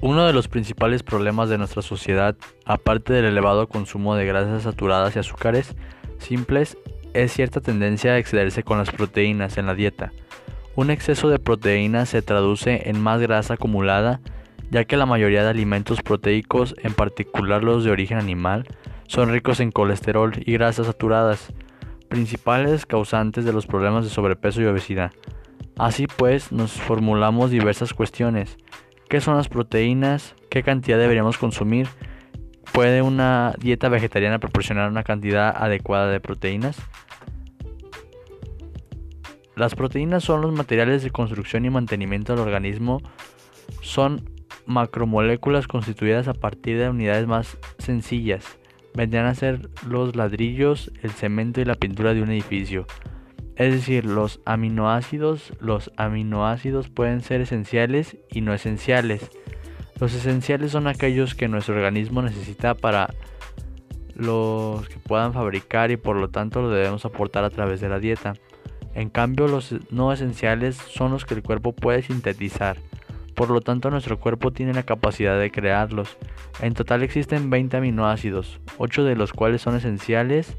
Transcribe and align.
Uno 0.00 0.24
de 0.26 0.32
los 0.32 0.46
principales 0.46 1.02
problemas 1.02 1.48
de 1.48 1.58
nuestra 1.58 1.82
sociedad, 1.82 2.36
aparte 2.64 3.12
del 3.12 3.24
elevado 3.24 3.68
consumo 3.68 4.14
de 4.14 4.26
grasas 4.26 4.62
saturadas 4.62 5.16
y 5.16 5.18
azúcares 5.18 5.74
simples, 6.18 6.78
es 7.14 7.32
cierta 7.32 7.60
tendencia 7.60 8.12
a 8.12 8.18
excederse 8.18 8.62
con 8.62 8.78
las 8.78 8.92
proteínas 8.92 9.58
en 9.58 9.66
la 9.66 9.74
dieta. 9.74 10.12
Un 10.76 10.90
exceso 10.90 11.28
de 11.28 11.40
proteínas 11.40 12.10
se 12.10 12.22
traduce 12.22 12.88
en 12.88 13.00
más 13.00 13.20
grasa 13.20 13.54
acumulada, 13.54 14.20
ya 14.70 14.84
que 14.84 14.96
la 14.96 15.06
mayoría 15.06 15.42
de 15.42 15.50
alimentos 15.50 16.00
proteicos, 16.00 16.76
en 16.84 16.94
particular 16.94 17.64
los 17.64 17.82
de 17.82 17.90
origen 17.90 18.18
animal, 18.18 18.68
son 19.08 19.30
ricos 19.30 19.58
en 19.58 19.72
colesterol 19.72 20.32
y 20.46 20.52
grasas 20.52 20.86
saturadas, 20.86 21.52
principales 22.08 22.86
causantes 22.86 23.44
de 23.44 23.52
los 23.52 23.66
problemas 23.66 24.04
de 24.04 24.10
sobrepeso 24.10 24.62
y 24.62 24.66
obesidad. 24.66 25.10
Así 25.76 26.06
pues, 26.06 26.52
nos 26.52 26.72
formulamos 26.72 27.50
diversas 27.50 27.94
cuestiones. 27.94 28.58
¿Qué 29.08 29.22
son 29.22 29.36
las 29.36 29.48
proteínas? 29.48 30.34
¿Qué 30.50 30.62
cantidad 30.62 30.98
deberíamos 30.98 31.38
consumir? 31.38 31.88
¿Puede 32.72 33.00
una 33.00 33.54
dieta 33.58 33.88
vegetariana 33.88 34.38
proporcionar 34.38 34.90
una 34.90 35.02
cantidad 35.02 35.54
adecuada 35.56 36.10
de 36.10 36.20
proteínas? 36.20 36.76
Las 39.56 39.74
proteínas 39.74 40.24
son 40.24 40.42
los 40.42 40.52
materiales 40.52 41.02
de 41.02 41.10
construcción 41.10 41.64
y 41.64 41.70
mantenimiento 41.70 42.34
del 42.34 42.42
organismo. 42.42 43.00
Son 43.80 44.30
macromoléculas 44.66 45.66
constituidas 45.66 46.28
a 46.28 46.34
partir 46.34 46.78
de 46.78 46.90
unidades 46.90 47.26
más 47.26 47.56
sencillas. 47.78 48.58
Vendrían 48.94 49.24
a 49.24 49.34
ser 49.34 49.70
los 49.88 50.16
ladrillos, 50.16 50.92
el 51.02 51.12
cemento 51.12 51.62
y 51.62 51.64
la 51.64 51.76
pintura 51.76 52.12
de 52.12 52.22
un 52.22 52.30
edificio. 52.30 52.86
Es 53.58 53.72
decir, 53.72 54.04
los 54.04 54.40
aminoácidos, 54.44 55.52
los 55.58 55.90
aminoácidos 55.96 56.88
pueden 56.88 57.22
ser 57.22 57.40
esenciales 57.40 58.16
y 58.30 58.40
no 58.40 58.54
esenciales. 58.54 59.28
Los 59.98 60.14
esenciales 60.14 60.70
son 60.70 60.86
aquellos 60.86 61.34
que 61.34 61.48
nuestro 61.48 61.74
organismo 61.74 62.22
necesita 62.22 62.74
para 62.74 63.12
los 64.14 64.88
que 64.88 64.98
puedan 64.98 65.32
fabricar 65.32 65.90
y 65.90 65.96
por 65.96 66.14
lo 66.14 66.28
tanto 66.28 66.62
lo 66.62 66.70
debemos 66.70 67.04
aportar 67.04 67.42
a 67.42 67.50
través 67.50 67.80
de 67.80 67.88
la 67.88 67.98
dieta. 67.98 68.34
En 68.94 69.10
cambio, 69.10 69.48
los 69.48 69.74
no 69.90 70.12
esenciales 70.12 70.76
son 70.76 71.10
los 71.10 71.24
que 71.24 71.34
el 71.34 71.42
cuerpo 71.42 71.72
puede 71.72 72.02
sintetizar. 72.02 72.76
Por 73.34 73.50
lo 73.50 73.60
tanto, 73.60 73.90
nuestro 73.90 74.20
cuerpo 74.20 74.52
tiene 74.52 74.72
la 74.72 74.84
capacidad 74.84 75.38
de 75.38 75.50
crearlos. 75.50 76.16
En 76.60 76.74
total 76.74 77.02
existen 77.02 77.50
20 77.50 77.76
aminoácidos, 77.76 78.60
8 78.78 79.02
de 79.02 79.16
los 79.16 79.32
cuales 79.32 79.62
son 79.62 79.74
esenciales 79.74 80.56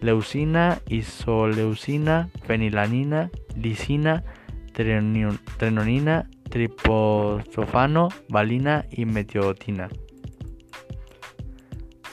leucina, 0.00 0.80
isoleucina, 0.88 2.28
fenilanina, 2.44 3.30
lisina, 3.56 4.24
trenonina, 4.72 6.28
triptofano, 6.48 8.08
valina 8.28 8.86
y 8.90 9.04
metiotina. 9.06 9.88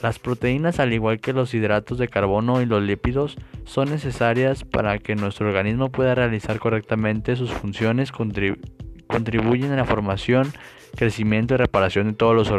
Las 0.01 0.19
proteínas, 0.19 0.79
al 0.79 0.93
igual 0.93 1.19
que 1.19 1.33
los 1.33 1.53
hidratos 1.53 1.97
de 1.97 2.07
carbono 2.07 2.61
y 2.61 2.65
los 2.65 2.83
lípidos, 2.83 3.37
son 3.63 3.89
necesarias 3.89 4.63
para 4.63 4.99
que 4.99 5.15
nuestro 5.15 5.47
organismo 5.47 5.91
pueda 5.91 6.13
realizar 6.13 6.59
correctamente 6.59 7.35
sus 7.35 7.51
funciones, 7.51 8.11
contribuyen 8.11 9.71
a 9.71 9.77
la 9.77 9.85
formación, 9.85 10.51
crecimiento 10.95 11.53
y 11.53 11.57
reparación 11.57 12.07
de 12.07 12.13
todos 12.13 12.35
los 12.35 12.51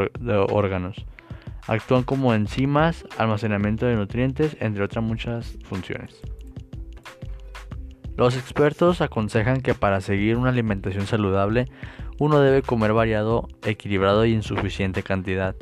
órganos. 0.50 1.04
Actúan 1.66 2.04
como 2.04 2.32
enzimas, 2.32 3.04
almacenamiento 3.18 3.86
de 3.86 3.96
nutrientes, 3.96 4.56
entre 4.60 4.84
otras 4.84 5.04
muchas 5.04 5.58
funciones. 5.64 6.20
Los 8.16 8.36
expertos 8.36 9.00
aconsejan 9.00 9.60
que 9.60 9.74
para 9.74 10.00
seguir 10.00 10.36
una 10.36 10.50
alimentación 10.50 11.06
saludable 11.06 11.66
uno 12.18 12.40
debe 12.40 12.62
comer 12.62 12.92
variado, 12.92 13.48
equilibrado 13.62 14.24
y 14.24 14.32
en 14.32 14.42
suficiente 14.42 15.02
cantidad 15.02 15.54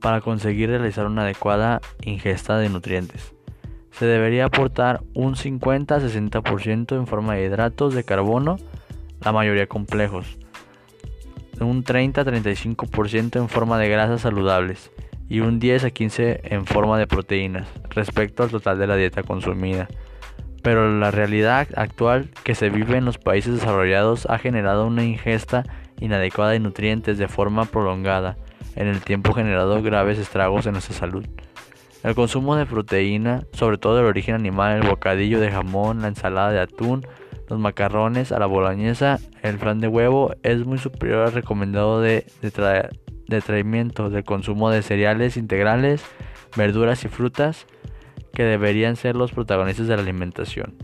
para 0.00 0.20
conseguir 0.20 0.70
realizar 0.70 1.06
una 1.06 1.22
adecuada 1.22 1.80
ingesta 2.02 2.56
de 2.58 2.70
nutrientes. 2.70 3.34
Se 3.90 4.06
debería 4.06 4.46
aportar 4.46 5.02
un 5.12 5.34
50-60% 5.34 6.96
en 6.96 7.06
forma 7.06 7.34
de 7.34 7.44
hidratos 7.44 7.94
de 7.94 8.04
carbono, 8.04 8.56
la 9.20 9.32
mayoría 9.32 9.66
complejos, 9.66 10.38
un 11.60 11.84
30-35% 11.84 13.36
en 13.36 13.48
forma 13.48 13.78
de 13.78 13.88
grasas 13.90 14.22
saludables 14.22 14.90
y 15.28 15.40
un 15.40 15.58
10 15.58 15.84
a 15.84 15.90
15 15.90 16.40
en 16.44 16.66
forma 16.66 16.98
de 16.98 17.06
proteínas 17.06 17.68
respecto 17.90 18.42
al 18.42 18.50
total 18.50 18.78
de 18.78 18.86
la 18.86 18.96
dieta 18.96 19.22
consumida. 19.22 19.88
Pero 20.62 20.96
la 20.96 21.10
realidad 21.10 21.68
actual 21.74 22.30
que 22.44 22.54
se 22.54 22.70
vive 22.70 22.96
en 22.96 23.04
los 23.04 23.18
países 23.18 23.54
desarrollados 23.54 24.26
ha 24.26 24.38
generado 24.38 24.86
una 24.86 25.04
ingesta 25.04 25.64
inadecuada 26.00 26.52
de 26.52 26.60
nutrientes 26.60 27.18
de 27.18 27.28
forma 27.28 27.64
prolongada 27.64 28.36
en 28.76 28.86
el 28.86 29.00
tiempo 29.00 29.32
generado 29.32 29.82
graves 29.82 30.18
estragos 30.18 30.66
en 30.66 30.72
nuestra 30.72 30.94
salud. 30.94 31.26
El 32.02 32.14
consumo 32.14 32.56
de 32.56 32.66
proteína, 32.66 33.44
sobre 33.52 33.78
todo 33.78 33.96
del 33.96 34.06
origen 34.06 34.34
animal, 34.34 34.82
el 34.82 34.88
bocadillo 34.88 35.38
de 35.38 35.52
jamón, 35.52 36.02
la 36.02 36.08
ensalada 36.08 36.50
de 36.50 36.60
atún, 36.60 37.06
los 37.48 37.60
macarrones 37.60 38.32
a 38.32 38.38
la 38.38 38.46
boloñesa, 38.46 39.20
el 39.42 39.58
flan 39.58 39.78
de 39.78 39.88
huevo 39.88 40.34
es 40.42 40.64
muy 40.64 40.78
superior 40.78 41.26
al 41.26 41.32
recomendado 41.32 42.00
de, 42.00 42.26
de, 42.40 42.50
detraimiento 43.28 44.10
del 44.10 44.24
consumo 44.24 44.70
de 44.70 44.82
cereales 44.82 45.36
integrales, 45.36 46.04
verduras 46.56 47.04
y 47.04 47.08
frutas 47.08 47.66
que 48.32 48.44
deberían 48.44 48.96
ser 48.96 49.16
los 49.16 49.32
protagonistas 49.32 49.86
de 49.88 49.96
la 49.96 50.02
alimentación. 50.02 50.74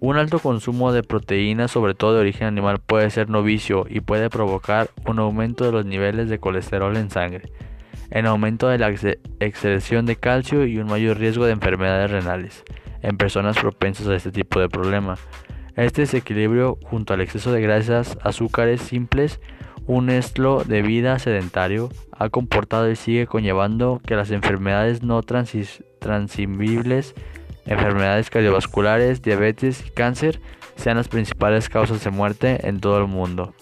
Un 0.00 0.16
alto 0.16 0.38
consumo 0.38 0.92
de 0.92 1.02
proteínas, 1.02 1.72
sobre 1.72 1.94
todo 1.94 2.14
de 2.14 2.20
origen 2.20 2.46
animal, 2.46 2.78
puede 2.78 3.10
ser 3.10 3.28
novicio 3.28 3.84
y 3.88 4.00
puede 4.00 4.30
provocar 4.30 4.90
un 5.06 5.18
aumento 5.18 5.64
de 5.64 5.72
los 5.72 5.86
niveles 5.86 6.28
de 6.28 6.38
colesterol 6.38 6.96
en 6.96 7.10
sangre, 7.10 7.50
en 8.10 8.26
aumento 8.26 8.68
de 8.68 8.78
la 8.78 8.88
excreción 9.40 10.06
de 10.06 10.16
calcio 10.16 10.66
y 10.66 10.78
un 10.78 10.86
mayor 10.86 11.18
riesgo 11.18 11.46
de 11.46 11.52
enfermedades 11.52 12.10
renales 12.12 12.64
en 13.02 13.16
personas 13.16 13.58
propensas 13.58 14.06
a 14.06 14.14
este 14.14 14.30
tipo 14.30 14.60
de 14.60 14.68
problema. 14.68 15.16
Este 15.74 16.02
desequilibrio, 16.02 16.78
junto 16.82 17.14
al 17.14 17.20
exceso 17.20 17.52
de 17.52 17.60
grasas, 17.60 18.18
azúcares 18.22 18.80
simples, 18.80 19.40
un 19.88 20.10
estilo 20.10 20.62
de 20.64 20.82
vida 20.82 21.18
sedentario 21.18 21.88
ha 22.12 22.28
comportado 22.28 22.90
y 22.90 22.94
sigue 22.94 23.26
conllevando 23.26 24.00
que 24.06 24.16
las 24.16 24.30
enfermedades 24.30 25.02
no 25.02 25.22
transmisibles, 25.22 27.14
enfermedades 27.64 28.28
cardiovasculares, 28.28 29.22
diabetes 29.22 29.84
y 29.86 29.90
cáncer 29.90 30.40
sean 30.76 30.98
las 30.98 31.08
principales 31.08 31.70
causas 31.70 32.04
de 32.04 32.10
muerte 32.10 32.68
en 32.68 32.80
todo 32.80 32.98
el 32.98 33.06
mundo. 33.06 33.54